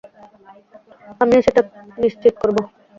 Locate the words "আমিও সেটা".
1.21-1.61